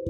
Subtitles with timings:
[0.00, 0.06] The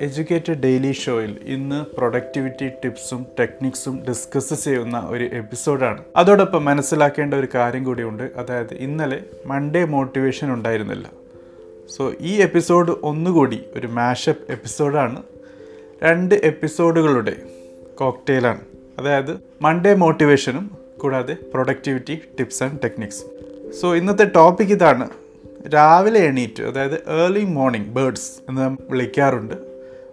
[0.00, 6.04] educated daily ഷോയിൽ ഇന്ന് productivity ടിപ്സും ടെക്നിക്സും discuss ചെയ്യുന്ന ഒരു എപ്പിസോഡാണ്.
[6.16, 8.22] അതോടൊപ്പം മനസ്സിലാക്കേണ്ട ഒരു കാര്യം കൂടിയുണ്ട്.
[8.36, 11.10] അതായത് ഇന്നലെ മൺഡേ മോട്ടിവേഷൻ ഉണ്ടായിരുന്നില്ല.
[11.96, 15.22] സോ ഈ എപ്പിസോഡ് ഒന്നുകൂടി ഒരു മാഷപ്പ് എപ്പിസോഡാണ്.
[16.04, 17.36] രണ്ട് എപ്പിസോഡുകളുടെ
[17.94, 18.60] കോക്ടെയിലാണ്.
[18.98, 23.24] അതായത് മൺഡേ മോട്ടിവേഷനും കൂടാതെ productivity tips and techniques
[23.80, 25.08] so ഇന്നത്തെ ടോപ്പിക് ഇതാണ്.
[25.74, 29.54] രാവിലെ എണീറ്റ് അതായത് ഏർലി മോർണിംഗ് ബേർഡ്സ് എന്ന് വിളിക്കാറുണ്ട്.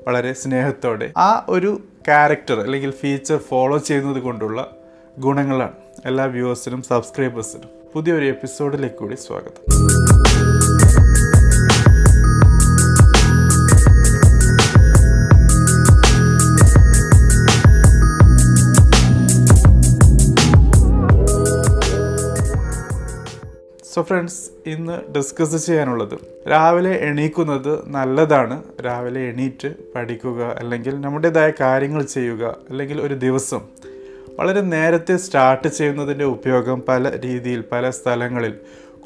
[0.08, 1.12] വളരെ സ്നേഹത്തോടെ.
[1.18, 4.78] ആ ഒരു ക്യാരക്ടർ അല്ലെങ്കിൽ ഫീച്ചർ ഫോളോ ചെയ്യുന്നത് കൊണ്ടുള്ള
[5.20, 5.74] ഗുണങ്ങളാണ്.
[6.06, 10.09] എല്ലാ വ്യൂവേഴ്സിനും സബ്സ്ക്രൈബേഴ്സിനും പുതിയൊരു എപ്പിസോഡിലേക്ക് കൂടി സ്വാഗതം.
[24.10, 26.16] ഫ്രണ്ട്സ് ഇന്ന് ഡിസ്കസ് ചെയ്യാനുള്ളത്
[26.50, 28.56] രാവിലെ എണീക്കുന്നത് നല്ലതാണ്.
[28.82, 33.62] രാവിലെ എണീറ്റ് പഠിക്കുക അല്ലെങ്കിൽ നമ്മുടേതായ കാര്യങ്ങൾ ചെയ്യുക അല്ലെങ്കിൽ ഒരു ദിവസം
[34.40, 38.54] വളരെ നേരത്തെ സ്റ്റാർട്ട് ചെയ്യുന്നതിന്റെ ഉപയോഗം പല രീതിയിൽ പല സ്ഥലങ്ങളിൽ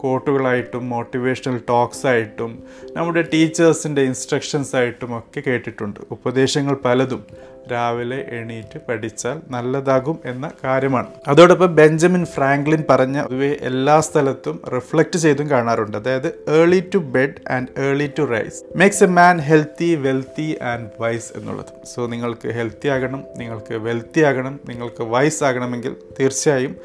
[0.02, 2.64] കോട്ടുകളായിട്ടും മോട്ടിവേഷണൽ ടോക്സ് ആയിട്ടും
[2.96, 6.00] നമ്മുടെ ടീച്ചേഴ്സിന്റെ ഇൻസ്ട്രക്ഷൻസ് ആയിട്ടും ഒക്കെ കേട്ടിട്ടുണ്ട്.
[6.12, 7.24] ഉപദേശങ്ങൾ പലതും
[7.72, 11.08] രാവിലെ എണീറ്റ് പഠിച്ചാൽ നല്ലതാകും എന്ന കാര്യമാണ്.
[11.28, 15.98] അതോടൊപ്പം ബെഞ്ചമിൻ ഫ്രാങ്ക്ലിൻ പറഞ്ഞ പൊതുവെ എല്ലാ സ്ഥലത്തും റിഫ്ലക്റ്റ് ചെയ്തും കാണാറുണ്ട്.
[15.98, 21.38] അതായത് early to bed and early to rise makes a man healthy wealthy and wise
[21.38, 21.72] എന്നുള്ളത്.
[21.96, 26.76] സോ നിങ്ങൾക്ക് ഹെൽത്തി ആകണം നിങ്ങൾക്ക് വെൽത്തി ആകണം നിങ്ങൾക്ക് വൈസ് ആകണമെങ്കിൽ തീർച്ചയായും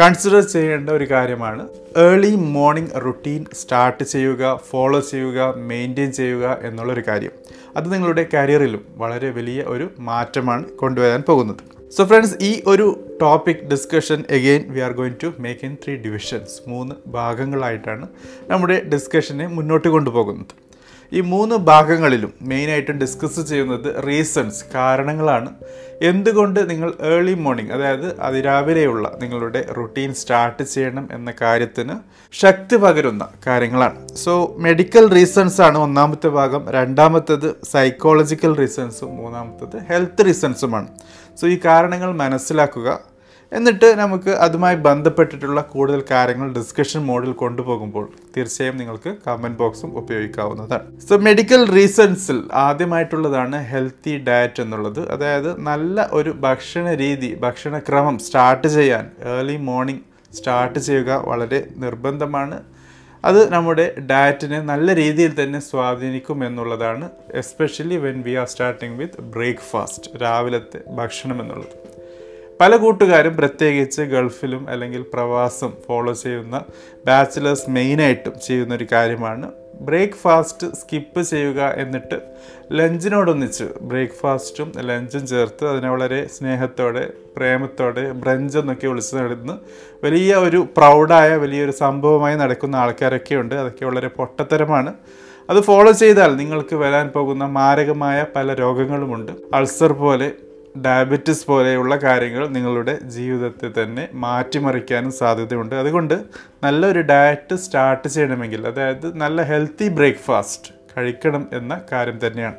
[0.00, 1.62] കൺസിഡർ ചെയ്യേണ്ട ഒരു കാര്യമാണ്.
[2.04, 7.32] ഏർലി മോർണിംഗ് റുട്ടീൻ സ്റ്റാർട്ട് ചെയ്യുക ഫോളോ ചെയ്യുക മെയിന്റെയിൻ ചെയ്യുക എന്നുള്ളൊരു കാര്യം.
[7.76, 11.62] അത് നിങ്ങളുടെ കരിയറിലും വളരെ വലിയ ഒരു മാറ്റമാണ് കൊണ്ടുവരാൻ പോകുന്നത്.
[11.96, 12.86] സോ ഫ്രണ്ട്സ് ഈ ഒരു
[13.22, 18.08] topic discussion again we are going to make in three divisions മൂന്ന് ഭാഗങ്ങളായിട്ടാണ്
[18.50, 20.54] നമ്മുടെ ഡിസ്കഷനെ മുന്നോട്ട് കൊണ്ടുപോകുന്നത്.
[21.12, 25.50] ഈ മൂന്ന് ഭാഗങ്ങളിലും മെയിനായിട്ടും ഡിസ്കസ് ചെയ്യുന്നത് റീസൺസ് കാരണങ്ങളാണ്.
[26.02, 31.96] എന്തുകൊണ്ട് നിങ്ങൾ ഏർലി മോർണിംഗ് അതായത് അതിരാവിലെയുള്ള നിങ്ങളുടെ റുട്ടീൻ സ്റ്റാർട്ട് ചെയ്യണം എന്ന കാര്യത്തിന്
[32.32, 34.14] ശക്തി പകരുന്ന കാര്യങ്ങളാണ്.
[34.24, 36.70] സോ മെഡിക്കൽ റീസൺസ് ആണ് ഒന്നാമത്തെ ഭാഗം.
[36.70, 40.88] രണ്ടാമത്തേത് സൈക്കോളജിക്കൽ റീസൺസും മൂന്നാമത്തേത് ഹെൽത്ത് റീസൺസുമാണ്
[41.40, 42.98] സോ ഈ കാരണങ്ങൾ മനസ്സിലാക്കുക.
[43.52, 50.86] എന്നിട്ട് നമുക്ക് അതുമായി ബന്ധപ്പെട്ടിട്ടുള്ള കൂടുതൽ കാര്യങ്ങൾ ഡിസ്കഷൻ മോഡിൽ കൊണ്ടുപോകുമ്പോൾ തീർച്ചയായും നിങ്ങൾക്ക് കമന്റ് ബോക്സും ഉപയോഗിക്കാവുന്നതാണ്.
[51.08, 55.02] സോ മെഡിക്കൽ റീസൺസിൽ ആദ്യമായിട്ടുള്ളതാണ് ഹെൽത്തി ഡയറ്റ് എന്നുള്ളത്.
[55.14, 60.04] അതായത് നല്ല ഒരു ഭക്ഷണ രീതി ഭക്ഷണക്രമം സ്റ്റാർട്ട് ചെയ്യാൻ ഏർലി മോർണിംഗ്
[60.38, 62.58] സ്റ്റാർട്ട് ചെയ്യുക വളരെ നിർബന്ധമാണ്.
[63.28, 67.06] അത് നമ്മുടെ ഡയറ്റിനെ നല്ല രീതിയിൽ തന്നെ സ്വാധീനിക്കും എന്നുള്ളതാണ്
[67.40, 71.74] especially when we are starting with breakfast രാവിലത്തെ ഭക്ഷണം എന്നുള്ളത്.
[72.60, 76.56] പല കൂട്ടുകാരും പ്രത്യേകിച്ച് ഗൾഫിലും അല്ലെങ്കിൽ പ്രവാസം ഫോളോ ചെയ്യുന്ന
[77.06, 79.50] ബാച്ചിലേഴ്സ് മെയിനായിട്ടും ചെയ്യുന്ന ഒരു കാര്യമാണ്.
[79.80, 82.20] ബ്രേക്ക്ഫാസ്റ്റ് സ്കിപ്പ് ചെയ്യുക എന്നിട്ട്
[82.72, 89.52] ലഞ്ചിനോടൊന്നിച്ച് ബ്രേക്ക്ഫാസ്റ്റും ലഞ്ചും ചേർത്ത് അതിനെ വളരെ സ്നേഹത്തോടെ പ്രേമത്തോടെ ബ്രഞ്ച് എന്നൊക്കെ വിളിച്ച് നടന്ന്
[90.04, 93.54] വലിയ ഒരു പ്രൗഡായ വലിയൊരു സംഭവമായി നടക്കുന്ന ആൾക്കാരൊക്കെ ഉണ്ട്.
[93.54, 94.94] അതൊക്കെ വളരെ പൊട്ടത്തരമാണ്.
[95.50, 99.32] അത് ഫോളോ ചെയ്താൽ നിങ്ങൾക്ക് വരാൻ പോകുന്ന മാരകമായ പല രോഗങ്ങളുമുണ്ട്.
[99.54, 100.32] അൾസർ പോലെ
[100.78, 105.74] ഡയബറ്റിസ് പോലെയുള്ള കാര്യങ്ങൾ നിങ്ങളുടെ ജീവിതത്തെ തന്നെ മാറ്റിമറിക്കാനും സാധ്യതയുണ്ട്.
[105.74, 106.24] അതുകൊണ്ട്
[106.64, 112.54] നല്ലൊരു ഡയറ്റ് സ്റ്റാർട്ട് ചെയ്യണമെങ്കിൽ അതായത് നല്ല ഹെൽത്തി ബ്രേക്ക്ഫാസ്റ്റ് കഴിക്കണം എന്ന കാര്യം തന്നെയാണ്.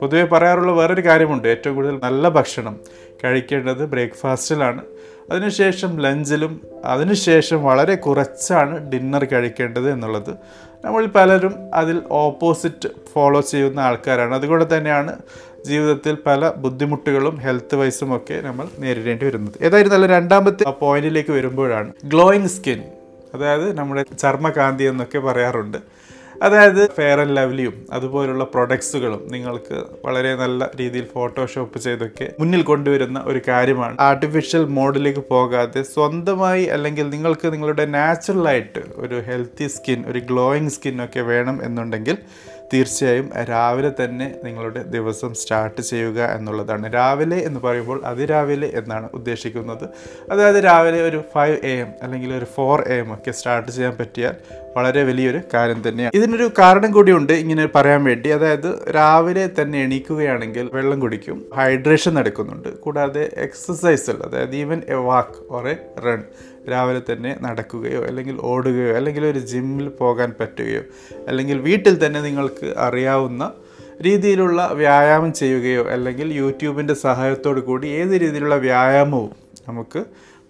[0.00, 1.48] പൊതുവെ പറയാറുള്ള വേറൊരു കാര്യമുണ്ട്.
[1.48, 2.80] ഏറ്റവും കൂടുതൽ നല്ല ഭക്ഷണം
[3.24, 4.82] കഴിക്കേണ്ടത് ബ്രേക്ക്ഫാസ്റ്റിലാണ്.
[5.30, 10.30] അതിനുശേഷം ലഞ്ചിലും അതിനുശേഷം വളരെ കുറച്ചാണ് ഡിന്നർ കഴിക്കേണ്ടത് എന്നുള്ളത്
[10.84, 14.34] നമ്മൾ പലരും അതിൽ ഓപ്പോസിറ്റ് ഫോളോ ചെയ്യുന്ന ആൾക്കാരാണ്.
[14.34, 15.16] അതുകൊണ്ട് തന്നെയാണ്
[15.68, 19.58] ജീവിതത്തിൽ പല ബുദ്ധിമുട്ടുകളും ഹെൽത്ത് വൈസും ഒക്കെ നമ്മൾ നേരിടേണ്ടി വരുന്നത്.
[19.66, 22.82] ഏതായിരുന്നാലും രണ്ടാമത്തെ പോയിന്റിലേക്ക് വരുമ്പോഴാണ് ഗ്ലോയിങ് സ്കിൻ
[23.34, 25.78] അതായത് നമ്മുടെ ചർമ്മകാന്തി എന്നൊക്കെ പറയാറുണ്ട്.
[26.46, 33.40] അതായത് ഫെയർ ആൻഡ് ലവ്ലിയും അതുപോലുള്ള പ്രൊഡക്ട്സുകളും നിങ്ങൾക്ക് വളരെ നല്ല രീതിയിൽ ഫോട്ടോഷോപ്പ് ചെയ്തൊക്കെ മുന്നിൽ കൊണ്ടുവരുന്ന ഒരു
[33.48, 33.94] കാര്യമാണ്.
[34.08, 41.24] ആർട്ടിഫിഷ്യൽ മോഡിലേക്ക് പോകാതെ സ്വന്തമായി അല്ലെങ്കിൽ നിങ്ങൾക്ക് നിങ്ങളുടെ നാച്ചുറലായിട്ട് ഒരു ഹെൽത്തി സ്കിൻ ഒരു ഗ്ലോയിങ് സ്കിൻ ഒക്കെ
[41.32, 42.18] വേണം എന്നുണ്ടെങ്കിൽ
[42.72, 46.94] തീർച്ചയായും രാവിലെ തന്നെ നിങ്ങളുടെ ദിവസം സ്റ്റാർട്ട് ചെയ്യുക എന്നുള്ളതാണ്.
[46.94, 49.84] രാവിലെ എന്ന് പറയുമ്പോൾ അതിരാവിലെ എന്നാണ് ഉദ്ദേശിക്കുന്നത്.
[50.32, 54.34] അതായത് രാവിലെ ഒരു ഫൈവ് എ എം അല്ലെങ്കിൽ ഒരു ഫോർ എ എം ഒക്കെ സ്റ്റാർട്ട് ചെയ്യാൻ പറ്റിയാൽ
[54.76, 56.16] വളരെ വലിയൊരു കാര്യം തന്നെയാണ്.
[56.16, 58.28] ഇതിനൊരു കാരണം കൂടിയുണ്ട് ഇങ്ങനെ പറയാൻ വേണ്ടി.
[58.28, 65.68] അതായത് രാവിലെ തന്നെ എണീക്കുകയാണെങ്കിൽ വെള്ളം കുടിക്കും ഹൈഡ്രേഷൻ നടക്കുന്നുണ്ട് കൂടാതെ എക്സസൈസിൽ അതായത് even a walk or
[65.68, 65.76] a
[66.06, 66.22] run
[66.68, 70.82] രാവിലെ തന്നെ നടക്കുകയോ അല്ലെങ്കിൽ ഓടുകയോ അല്ലെങ്കിൽ ഒരു ജിമ്മിൽ പോകാൻ പറ്റുകയോ
[71.28, 73.52] അല്ലെങ്കിൽ വീട്ടിൽ തന്നെ നിങ്ങൾക്ക് അറിയാവുന്ന
[74.02, 79.32] രീതിയിലുള്ള വ്യായാമം ചെയ്യുകയോ അല്ലെങ്കിൽ യൂട്യൂബിന്റെ സഹായത്തോടു കൂടി ഏത് രീതിയിലുള്ള വ്യായാമവും
[79.68, 80.04] നമുക്ക്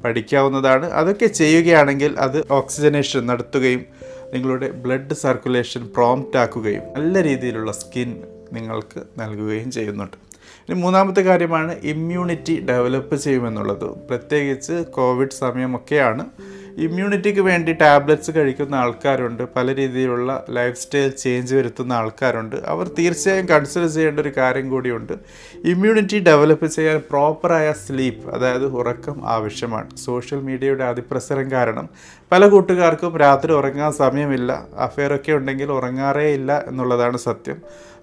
[0.04, 0.90] പഠിക്കാവുന്നതാണ്.
[0.90, 3.84] അതൊക്കെ ചെയ്യുകയാണെങ്കിൽ അത് ഓക്സിജനേഷൻ നടത്തുകയും
[4.32, 8.22] നിങ്ങളുടെ ബ്ലഡ് സർക്കുലേഷൻ പ്രോംപ്റ്റ് ആക്കുകയും നല്ല രീതിയിലുള്ള സ്കിൻ
[8.52, 10.16] നിങ്ങൾക്ക് നൽകുകയും ചെയ്യുന്നുണ്ട്.
[10.68, 13.86] ഇനി മൂന്നാമത്തെ കാര്യമാണ് ഇമ്മ്യൂണിറ്റി ഡെവലപ്പ് ചെയ്യുമെന്നുള്ളത്.
[14.08, 16.26] പ്രത്യേകിച്ച് കോവിഡ് സമയമൊക്കെയാണ്
[16.84, 22.56] ഇമ്മ്യൂണിറ്റിക്ക് വേണ്ടി ടാബ്ലറ്റ്സ് കഴിക്കുന്ന ആൾക്കാരുണ്ട് പല രീതിയിലുള്ള ലൈഫ് സ്റ്റൈൽ ചേഞ്ച് വരുത്തുന്ന ആൾക്കാരുണ്ട്.
[22.66, 25.14] അവർ തീർച്ചയായും കൺസിഡർ ചെയ്യേണ്ട ഒരു കാര്യം കൂടിയുണ്ട്.
[25.64, 29.96] ഇമ്മ്യൂണിറ്റി ഡെവലപ്പ് ചെയ്യാൻ പ്രോപ്പറായ സ്ലീപ്പ് അതായത് ഉറക്കം ആവശ്യമാണ്.
[29.96, 31.88] സോഷ്യൽ മീഡിയയുടെ അതിപ്രസരം കാരണം
[32.32, 37.58] പല കൂട്ടുകാർക്കും രാത്രി ഉറങ്ങാൻ സമയമില്ല അഫെയറൊക്കെ ഉണ്ടെങ്കിൽ ഉറങ്ങാറേ ഇല്ല എന്നുള്ളതാണ് സത്യം.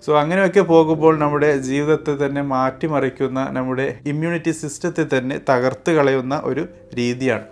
[0.05, 6.63] സോ അങ്ങനെയൊക്കെ പോകുമ്പോൾ നമ്മുടെ ജീവിതത്തെ തന്നെ മാറ്റിമറിക്കുന്ന നമ്മുടെ ഇമ്മ്യൂണിറ്റി സിസ്റ്റത്തെ തന്നെ തകർത്ത് കളയുന്ന ഒരു
[6.95, 7.45] രീതിയാണ്.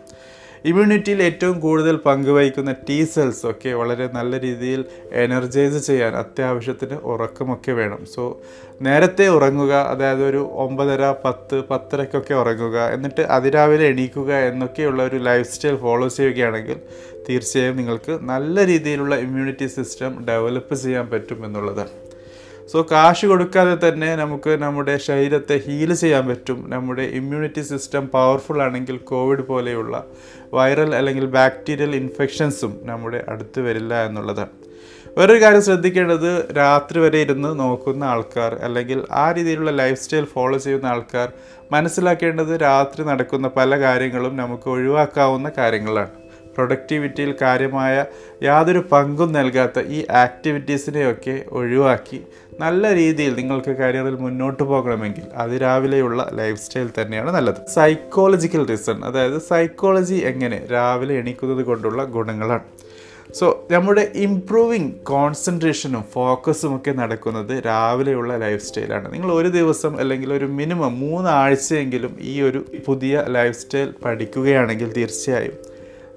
[0.69, 4.81] ഇമ്മ്യൂണിറ്റിയിൽ ഏറ്റവും കൂടുതൽ പങ്കുവഹിക്കുന്ന ടി സെൽസ് ഒക്കെ വളരെ നല്ല രീതിയിൽ
[5.23, 8.01] എനർജൈസ് ചെയ്യാൻ അത്യാവശ്യത്തിന് ഉറക്കമൊക്കെ വേണം.
[8.15, 8.23] സോ
[8.87, 15.77] നേരത്തെ ഉറങ്ങുക അതായത് ഒരു ഒമ്പതര പത്ത് പത്തരക്കൊക്കെ ഉറങ്ങുക എന്നിട്ട് അതിരാവിലെ എണീക്കുക എന്നൊക്കെയുള്ള ഒരു ലൈഫ് സ്റ്റൈൽ
[15.85, 16.79] ഫോളോ ചെയ്യുകയാണെങ്കിൽ
[17.27, 21.93] തീർച്ചയായും നിങ്ങൾക്ക് നല്ല രീതിയിലുള്ള ഇമ്മ്യൂണിറ്റി സിസ്റ്റം ഡെവലപ്പ് ചെയ്യാൻ പറ്റും എന്നുള്ളതാണ്.
[22.67, 26.69] സോ കാശ് കൊടുക്കാതെ തന്നെ നമുക്ക് നമ്മുടെ ശരീരത്തെ ഹീൽ ചെയ്യാൻ പറ്റും.
[26.69, 30.03] നമ്മുടെ ഇമ്മ്യൂണിറ്റി സിസ്റ്റം പവർഫുൾ ആണെങ്കിൽ കോവിഡ് പോലെയുള്ള
[30.53, 34.49] വൈറൽ അല്ലെങ്കിൽ ബാക്ടീരിയൽ ഇൻഫെക്ഷൻസും നമ്മുടെ അടുത്ത് വരില്ല എന്നുള്ളതാണ്
[35.17, 40.85] വേറൊരു കാര്യം ശ്രദ്ധിക്കേണ്ടത് രാത്രി വരെ ഇരുന്ന് നോക്കുന്ന ആൾക്കാർ അല്ലെങ്കിൽ ആ രീതിയിലുള്ള ലൈഫ് സ്റ്റൈൽ ഫോളോ ചെയ്യുന്ന
[40.85, 41.31] ആൾക്കാർ
[41.71, 46.20] മനസ്സിലാക്കേണ്ടത് രാത്രി നടക്കുന്ന പല കാര്യങ്ങളും നമുക്ക് ഒഴിവാക്കാവുന്ന കാര്യങ്ങളാണ്.
[46.55, 47.95] പ്രൊഡക്ടിവിറ്റിയിൽ കാര്യമായ
[48.43, 52.19] യാതൊരു പങ്കും നൽകാത്ത ഈ ആക്ടിവിറ്റീസിനെയൊക്കെ ഒഴിവാക്കി
[52.59, 57.61] നല്ല രീതിയിൽ നിങ്ങൾക്ക് കരിയറിൽ മുന്നോട്ട് പോകണമെങ്കിൽ അതിരാവിലെയുള്ള ലൈഫ് സ്റ്റൈൽ തന്നെയാണ് നല്ലത്.
[57.75, 62.65] സൈക്കോളജിക്കൽ റീസൺ അതായത് സൈക്കോളജി എങ്ങനെ രാവിലെ എണീക്കുന്നത് കൊണ്ടുള്ള ഗുണങ്ങളാണ്.
[63.39, 70.47] സോ നമ്മുടെ ഇംപ്രൂവിങ് കോൺസെൻട്രേഷനും ഫോക്കസും ഒക്കെ നടക്കുന്നത് രാവിലെയുള്ള ലൈഫ് സ്റ്റൈലാണ് നിങ്ങൾ ഒരു ദിവസം അല്ലെങ്കിൽ ഒരു
[70.59, 75.57] മിനിമം മൂന്നാഴ്ചയെങ്കിലും ഈ ഒരു പുതിയ ലൈഫ് സ്റ്റൈൽ പഠിക്കുകയാണെങ്കിൽ തീർച്ചയായും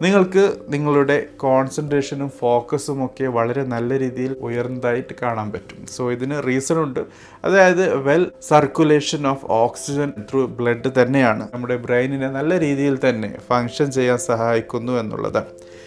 [0.03, 5.87] നിങ്ങൾക്ക് നിങ്ങളുടെ കോൺസെൻട്രേഷനും ഫോക്കസും ഒക്കെ വളരെ നല്ല രീതിയിൽ ഉയർന്നതായിട്ട് കാണാൻ പറ്റും.
[5.87, 7.01] സോ ഇതിന് റീസൺ ഉണ്ട്.
[7.45, 11.49] അതായത് well circulation of oxygen through blood തന്നെയാണ്.
[11.55, 15.39] നമ്മുടെ ബ്രെയിനിനെ നല്ല രീതിയിൽ തന്നെ ഫങ്ഷൻ ചെയ്യാൻ സഹായിക്കുന്നു എന്നുള്ളത്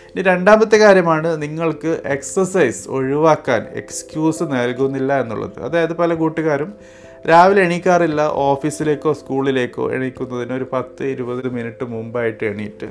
[0.09, 5.59] ഇനി രണ്ടാമത്തെ കാര്യമാണ് നിങ്ങൾക്ക് എക്സസൈസ് ഒഴിവാക്കാൻ എക്സ്ക്യൂസ് നൽകുന്നില്ല എന്നുള്ളത്.
[5.59, 6.73] അതായത് പല കൂട്ടുകാരും
[7.29, 12.89] രാവിലെ എണീക്കാറില്ല ഓഫീസിലേക്കോ സ്കൂളിലേക്കോ എണീക്കുന്നതിന് ഒരു പത്ത് ഇരുപത് മിനിറ്റ് മുമ്പായിട്ട് എണീറ്റ്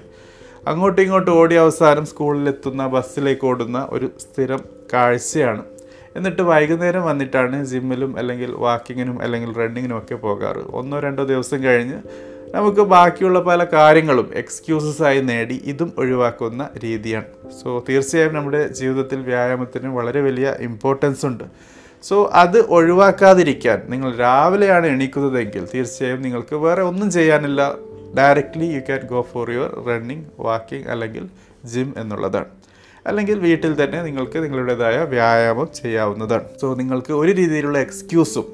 [0.67, 4.61] അങ്ങോട്ടും ഇങ്ങോട്ടും ഓടി അവസാനം സ്കൂളിലെത്തുന്ന ബസ്സിലേക്ക് ഓടുന്ന ഒരു സ്ഥിരം
[4.93, 5.65] കാഴ്ചയാണ്.
[6.17, 10.63] എന്നിട്ട് വൈകുന്നേരം വന്നിട്ടാണ് ജിമ്മിലും അല്ലെങ്കിൽ വാക്കിങ്ങിനും അല്ലെങ്കിൽ റണ്ണിങ്ങിനും ഒക്കെ പോകാറ്.
[10.73, 11.99] ഒന്നോ രണ്ടോ ദിവസം കഴിഞ്ഞ്
[12.55, 17.25] നമുക്ക് ബാക്കിയുള്ള പല കാര്യങ്ങളും എക്സ്ക്യൂസസ് ആയി നേടി ഇതും ഒഴിവാക്കുന്ന രീതിയാണ്.
[17.63, 21.45] സോ തീർച്ചയായും നമ്മുടെ ജീവിതത്തിൽ വ്യായാമത്തിന് വളരെ വലിയ ഇമ്പോർട്ടൻസ് ഉണ്ട്.
[22.03, 27.75] സോ അത് ഒഴിവാക്കാതിരിക്കാൻ നിങ്ങൾ രാവിലെയാണ് എണീക്കുന്നതെങ്കിൽ തീർച്ചയായും നിങ്ങൾക്ക് വേറെ ഒന്നും ചെയ്യാനില്ല
[28.15, 31.29] directly you can go for your running walking അല്ലെങ്കിൽ
[31.73, 32.47] ജിം എന്നുള്ളതാണ്.
[33.07, 36.45] അല്ലെങ്കിൽ വീട്ടിൽ തന്നെ നിങ്ങൾക്ക് നിങ്ങളുടേതായ വ്യായാമം ചെയ്യാവുന്നതാണ്.
[36.61, 38.47] സോ നിങ്ങൾക്ക് ഒരു രീതിയിലുള്ള എക്സ്ക്യൂസും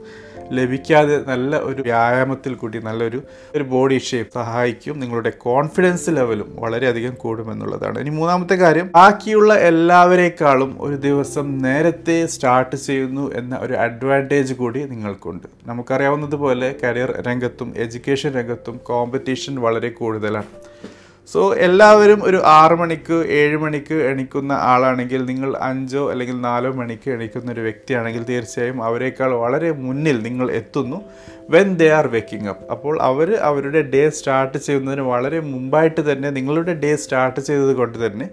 [0.59, 3.21] ലഭിക്കാതെ നല്ല ഒരു വ്യായാമത്തിൽ കൂടി നല്ലൊരു
[3.57, 5.01] ഒരു ബോഡി ഷേപ്പ് സഹായിക്കും.
[5.01, 7.99] നിങ്ങളുടെ കോൺഫിഡൻസ് ലെവലും വളരെയധികം കൂടുമെന്നുള്ളതാണ്.
[7.99, 15.47] ഇനി മൂന്നാമത്തെ കാര്യം ബാക്കിയുള്ള എല്ലാവരേക്കാളും ഒരു ദിവസം നേരത്തെ സ്റ്റാർട്ട് ചെയ്യുന്നു എന്ന ഒരു അഡ്വാന്റേജ് കൂടി നിങ്ങൾക്കുണ്ട്.
[15.67, 20.51] നമുക്കറിയാവുന്നതുപോലെ കരിയർ രംഗത്തും എഡ്യൂക്കേഷൻ രംഗത്തും കോമ്പറ്റീഷൻ വളരെ കൂടുതലാണ്.
[21.29, 27.53] സോ എല്ലാവരും ഒരു ആറ് മണിക്ക് ഏഴ് മണിക്ക് എണിക്കുന്ന ആളാണെങ്കിൽ നിങ്ങൾ അഞ്ചോ അല്ലെങ്കിൽ നാലോ മണിക്ക് എണിക്കുന്ന
[27.53, 30.99] ഒരു വ്യക്തിയാണെങ്കിൽ തീർച്ചയായും അവരെക്കാൾ വളരെ മുന്നിൽ നിങ്ങൾ എത്തുന്നു
[31.51, 36.75] when they are waking up അപ്പോൾ അവർ അവരുടെ ഡേ സ്റ്റാർട്ട് ചെയ്യുന്നതിന് വളരെ മുമ്പായിട്ട് തന്നെ നിങ്ങളുടെ
[36.83, 38.29] ഡേ സ്റ്റാർട്ട് ചെയ്തത് കൊണ്ട് തന്നെ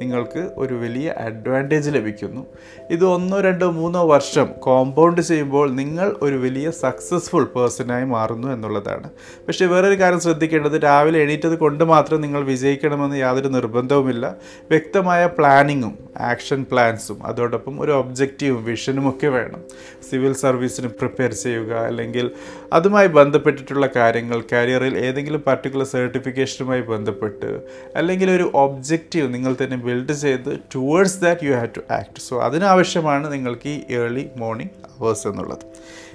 [0.00, 2.46] നിങ്ങൾക്ക് ഒരു വലിയ അഡ്വാന്റേജ് ലഭിക്കുന്നു.
[2.90, 9.08] ഇത് ഒന്നോ രണ്ടോ മൂന്നോ വർഷം കോമ്പൗണ്ട് ചെയ്യുമ്പോൾ നിങ്ങൾ ഒരു വലിയ സക്സസ്ഫുൾ പേഴ്സണായി മാറുന്നു എന്നുള്ളതാണ്.
[9.48, 14.34] പക്ഷേ വേറൊരു കാര്യം ശ്രദ്ധിക്കേണ്ടത് രാവിലെ എണീറ്റത് കൊണ്ട് മാത്രം നിങ്ങൾ വിജയിക്കണമെന്ന് യാതൊരു നിർബന്ധവുമില്ല.
[14.70, 19.62] വ്യക്തമായ പ്ലാനിങ്ങും ആക്ഷൻ പ്ലാൻസും അതോടൊപ്പം ഒരു ഒബ്ജക്റ്റീവും വിഷനും ഒക്കെ വേണം.
[20.10, 22.30] സിവിൽ സർവീസിന് പ്രിപ്പയർ ചെയ്യുക അല്ലെങ്കിൽ
[22.72, 27.60] അതുമായി ബന്ധപ്പെട്ടിട്ടുള്ള കാര്യങ്ങൾ കരിയറിൽ ഏതെങ്കിലും പർട്ടിക്കുലർ സർട്ടിഫിക്കേഷനുമായി ബന്ധപ്പെട്ട്
[27.96, 33.32] അല്ലെങ്കിൽ ഒരു ഒബ്ജക്റ്റീവ് നിങ്ങൾ തന്നെ ബിൽഡ് ചെയ്ത് towards that you have to act so അതിനാവശ്യമാണ്
[33.32, 35.64] നിങ്ങൾക്ക് ഈ ഏർലി മോർണിംഗ് അവേഴ്സ് എന്നുള്ളത്.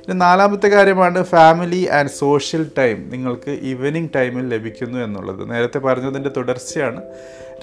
[0.04, 5.42] ഇനി നാലാമത്തെ കാര്യമാണ് ഫാമിലി ആൻഡ് സോഷ്യൽ ടൈം നിങ്ങൾക്ക് ഈവനിങ് ടൈമിൽ ലഭിക്കുന്നു എന്നുള്ളത്.
[5.52, 7.02] നേരത്തെ പറഞ്ഞതിന്റെ തുടർച്ചയാണ്.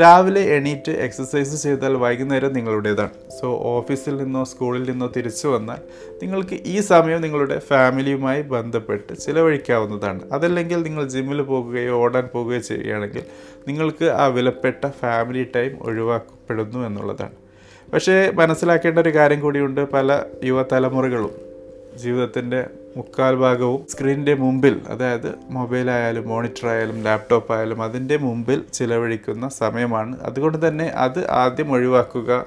[0.01, 3.11] രാവിലെ എണീറ്റ് എക്സസൈസ് ചെയ്താൽ വൈകുന്നേരം നിങ്ങളുടേതാണ്.
[3.41, 5.77] സോ ഓഫീസിൽ നിന്നോ സ്കൂളിൽ നിന്നോ തിരിച്ചു വന്നാൽ
[6.23, 10.21] നിങ്ങൾക്ക് ഈ സമയം നിങ്ങളുടെ ഫാമിലിയുമായി ബന്ധപ്പെട്ട് ചിലവഴിക്കാവുന്നതാണ്.
[10.33, 13.23] അതല്ലെങ്കിൽ നിങ്ങൾ ജിമ്മിൽ പോകുകയോ ഓടാൻ പോവുകയോ ചെയ്യുകയാണെങ്കിൽ
[13.69, 17.33] നിങ്ങൾക്ക് ആ വിലപ്പെട്ട ഫാമിലി ടൈം ഒഴിവാക്കപ്പെടുന്നു എന്നുള്ളതാണ്.
[17.93, 19.91] പക്ഷേ മനസ്സിലാക്കേണ്ട ഒരു കാര്യം കൂടിയുണ്ട്.
[19.91, 21.31] പല യുവതലമുറകളും
[21.97, 29.49] ജീവിതത്തിന്റെ മുക്കാൽ ഭാഗവും സ്ക്രീനിന്റെ മുമ്പിൽ അതായത് മൊബൈൽ ആയാലും മോണിറ്റർ ആയാലും ലാപ്ടോപ്പ് ആയാലും അതിന്റെ മുമ്പിൽ ചിലവഴിക്കുന്ന
[29.49, 30.21] സമയമാണ്.
[30.23, 32.45] അതുകൊണ്ട് തന്നെ അത് ആദ്യം ഒഴിവാക്കുക.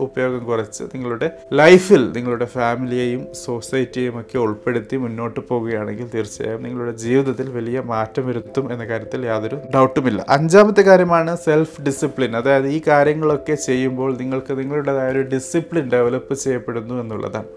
[0.00, 7.80] ഉപയോഗം കുറച്ച് നിങ്ങളുടെ ലൈഫിൽ നിങ്ങളുടെ ഫാമിലിയെയും സൊസൈറ്റിയെയും ഒക്കെ ഉൾപ്പെടുത്തി മുന്നോട്ട് പോവുകയാണെങ്കിൽ തീർച്ചയായും നിങ്ങളുടെ ജീവിതത്തിൽ വലിയ
[7.80, 10.24] മാറ്റം വരുത്തും എന്ന കാര്യത്തിൽ യാതൊരു ഡൗട്ടുമില്ല.
[10.28, 17.50] അഞ്ചാമത്തെ കാര്യമാണ് സെൽഫ് ഡിസിപ്ലിൻ അതായത് ഈ കാര്യങ്ങളൊക്കെ ചെയ്യുമ്പോൾ നിങ്ങൾക്ക് നിങ്ങളുടേതായ ഒരു ഡിസിപ്ലിൻ ഡെവലപ്പ് ചെയ്യപ്പെടുന്നു എന്നുള്ളതാണ്.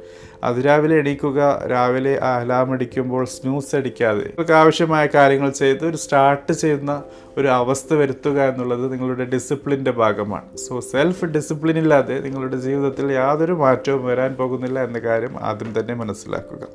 [0.43, 4.19] അതിരാവിലെ എണീക്കുക രാവിലെ അലാം അടിക്കുമ്പോൾ സ്നൂസ് അടിക്കാതെ.
[4.19, 7.03] നിങ്ങൾക്ക് ആവശ്യമായ കാര്യങ്ങൾ ചെയ്ത് ഒരു സ്റ്റാർട്ട് ചെയ്യുന്ന
[7.37, 10.57] ഒരു അവസ്ഥ വരുത്തുക എന്നുള്ളത് നിങ്ങളുടെ ഡിസിപ്ലിന്റെ ഭാഗമാണ്.
[10.57, 16.67] സോ സെൽഫ് ഡിസിപ്ലിൻ ഇല്ലാതെ നിങ്ങളുടെ ജീവിതത്തിൽ യാതൊരു മാറ്റവും വരാൻ പോകുന്നില്ല എന്ന കാര്യം ആദ്യം തന്നെ മനസ്സിലാക്കുക.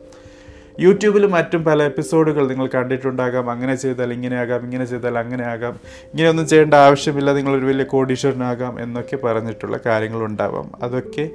[0.81, 3.51] യൂട്യൂബിൽ മറ്റും പല എപ്പിസോഡുകൾ നിങ്ങൾ കണ്ടിട്ടുണ്ടാകാം.
[3.51, 5.79] അങ്ങനെ ചെയ്താൽ ഇങ്ങനെയാകാം ഇങ്ങനെ ചെയ്താൽ അങ്ങനെ ആകാം.
[5.87, 7.33] ഇങ്ങനെയൊന്നും ചെയ്യേണ്ട ആവശ്യമില്ല.
[7.33, 10.71] നിങ്ങളൊരു വലിയ കോടീശ്വരനാകാം എന്നൊക്കെ പറഞ്ഞിട്ടുള്ള കാര്യങ്ങളുണ്ടാവാം.
[10.83, 11.31] അതൊക്കെ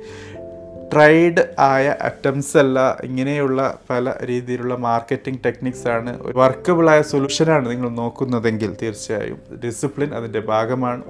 [0.93, 9.39] ട്രൈഡ് ആയ അറ്റംസ് അല്ല ഇങ്ങനെയുള്ള പല രീതിയിലുള്ള മാർക്കറ്റിംഗ് ടെക്നിക്സ് ആണ് വർക്കബിളായ സൊല്യൂഷനാണ് നിങ്ങൾ നോക്കുന്നതെങ്കിൽ തീർച്ചയായും
[9.65, 11.03] ഡിസിപ്ലിൻ അതിന്റെ ഭാഗമാണ്.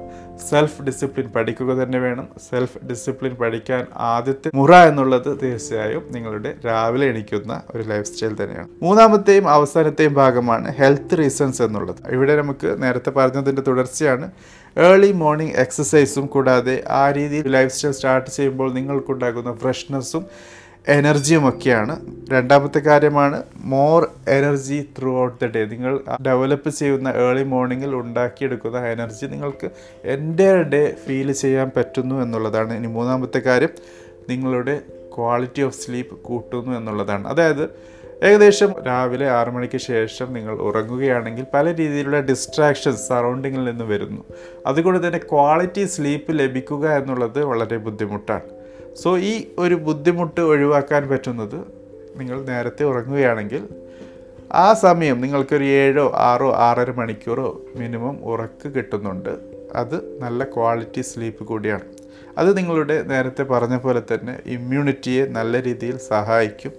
[0.50, 2.27] സെൽഫ് ഡിസിപ്ലിൻ പഠിക്കുക തന്നെ വേണം.
[2.50, 8.69] സെൽഫ് ഡിസിപ്ലിൻ പഠിക്കാൻ ആദ്യത്തെ മുറ എന്നുള്ളത് തീർച്ചയായും നിങ്ങളുടെ രാവിലെ എണീക്കുന്ന ഒരു ലൈഫ് സ്റ്റൈൽ തന്നെയാണ്.
[8.81, 12.10] മൂന്നാമത്തെയും അവസാനത്തെയും ഭാഗമാണ് ഹെൽത്ത് റീസൺസ് എന്നുള്ളത്.
[12.10, 14.31] ഇവിടെ നമുക്ക് നേരത്തെ പറഞ്ഞതിന്റെ തുടർച്ചയാണ്.
[14.77, 20.25] ഏർലി മോർണിംഗ് എക്സസൈസും കൂടാതെ ആ രീതിയിൽ ലൈഫ് സ്റ്റൈൽ സ്റ്റാർട്ട് ചെയ്യുമ്പോൾ നിങ്ങൾക്കുണ്ടാകുന്ന ഫ്രഷ്നെസ്സും
[20.98, 21.93] എനർജിയും ഒക്കെയാണ്
[22.31, 24.89] രണ്ടാമത്തെ കാര്യമാണ് more energy
[25.24, 29.69] throughout the day നിങ്ങൾ ഡെവലപ്പ് ചെയ്യുന്ന ഏർലി മോർണിംഗിൽ ഉണ്ടാക്കിയെടുക്കുന്ന എനർജി നിങ്ങൾക്ക്
[30.05, 32.74] എന്റെ ഡേ ഫീൽ ചെയ്യാൻ പറ്റുന്നു എന്നുള്ളതാണ്.
[32.74, 33.69] ഇനി മൂന്നാമത്തെ കാര്യം
[34.29, 34.75] നിങ്ങളുടെ
[35.17, 37.27] ക്വാളിറ്റി ഓഫ് സ്ലീപ്പ് കൂട്ടുന്നു എന്നുള്ളതാണ്.
[37.27, 37.65] അതായത്
[38.24, 44.22] ഏകദേശം രാവിലെ ആറു മണിക്ക് ശേഷം നിങ്ങൾ ഉറങ്ങുകയാണെങ്കിൽ പല രീതിയിലുള്ള ഡിസ്ട്രാക്ഷൻസ് സറൗണ്ടിങ്ങിൽ നിന്ന് വരുന്നു.
[44.65, 48.59] അതുകൊണ്ട് തന്നെ ക്വാളിറ്റി സ്ലീപ്പ് ലഭിക്കുക എന്നുള്ളത് വളരെ ബുദ്ധിമുട്ടാണ്.
[49.01, 51.60] സോ ഈ ഒരു ബുദ്ധിമുട്ട് ഒഴിവാക്കാൻ പറ്റുന്നത്
[52.15, 53.63] നിങ്ങൾ നേരത്തെ ഉറങ്ങുകയാണെങ്കിൽ
[54.51, 59.34] ആ സമയം നിങ്ങൾക്കൊരു ഏഴോ ആറോ ആറര മണിക്കൂറോ മിനിമം ഉറക്ക് കിട്ടുന്നുണ്ട്.
[59.75, 61.86] അത് നല്ല ക്വാളിറ്റി സ്ലീപ്പ് കൂടിയാണ്.
[62.38, 66.72] അത് നിങ്ങളുടെ നേരത്തെ പറഞ്ഞ പോലെ തന്നെ ഇമ്മ്യൂണിറ്റിയെ നല്ല രീതിയിൽ സഹായിക്കും.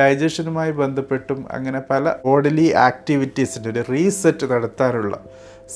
[0.00, 5.16] ഡൈജഷനുമായി ബന്ധപ്പെട്ടും അങ്ങനെ പല ബോഡിലി ആക്ടിവിറ്റീസിന്റെ ഒരു റീസെറ്റ് നടത്താനുള്ള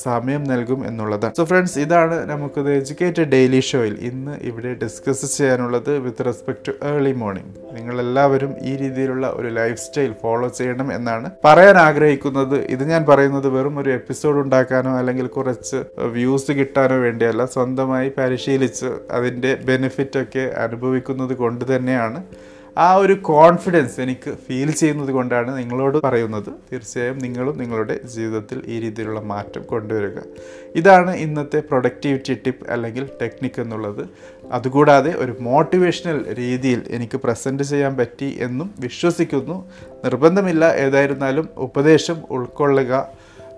[0.04, 1.26] സമയം നൽകും എന്നുള്ളത്.
[1.38, 7.12] സോ ഫ്രണ്ട്സ് ഇതാണ് നമുക്കത് എഡ്യൂക്കേറ്റഡ് ഡെയിലി ഷോയിൽ ഇന്ന് ഇവിടെ ഡിസ്കസ് ചെയ്യാനുള്ളത് with respect to early
[7.22, 12.56] morning നിങ്ങളെല്ലാവരും ഈ രീതിയിലുള്ള ഒരു ലൈഫ് സ്റ്റൈൽ ഫോളോ ചെയ്യണം എന്നാണ് പറയാൻ ആഗ്രഹിക്കുന്നത്.
[12.74, 15.80] ഇത് ഞാൻ പറയുന്നത് വെറും ഒരു എപ്പിസോഡ് ഉണ്ടാക്കാനോ അല്ലെങ്കിൽ കുറച്ച്
[16.16, 17.44] വ്യൂസ് കിട്ടാനോ വേണ്ടിയല്ല.
[17.56, 22.20] സ്വന്തമായി പരിശീലിച്ച് അതിന്റെ ബെനിഫിറ്റ് ഒക്കെ അനുഭവിക്കുന്നത് കൊണ്ട് തന്നെയാണ്.
[22.78, 26.48] ആ ഒരു കോൺഫിഡൻസ് എനിക്ക് ഫീൽ ചെയ്യുന്നത് കൊണ്ടാണ് നിങ്ങളോട് പറയുന്നത്.
[26.72, 30.18] തീർച്ചയായും നിങ്ങളും നിങ്ങളുടെ ജീവിതത്തിൽ ഈ രീതിയിലുള്ള മാറ്റം കൊണ്ടുവരിക.
[30.74, 34.02] ഇതാണ് ഇന്നത്തെ പ്രൊഡക്ടിവിറ്റി ടിപ്പ് അല്ലെങ്കിൽ ടെക്നിക്ക് എന്നുള്ളത്.
[34.52, 39.56] അതുകൂടാതെ ഒരു മോട്ടിവേഷണൽ രീതിയിൽ എനിക്ക് പ്രസന്റ് ചെയ്യാൻ പറ്റി എന്നും വിശ്വസിക്കുന്നു.
[40.04, 43.08] നിർബന്ധമില്ല ഏതായിരുന്നാലും ഉപദേശം ഉൾക്കൊള്ളുക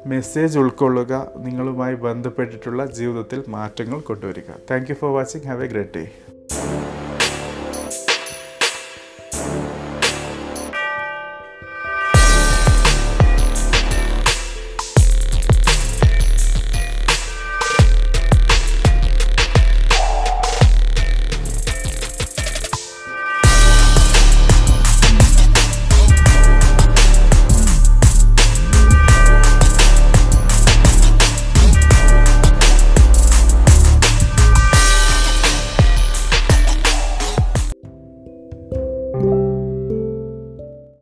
[0.07, 4.51] മെസ്സേജ് ഉൾക്കൊള്ളുക നിങ്ങളുമായി ബന്ധപ്പെട്ടിട്ടുള്ള ജീവിതത്തിൽ മാറ്റങ്ങൾ കൊണ്ടുവരിക.
[4.71, 6.05] Thank for watching have a great day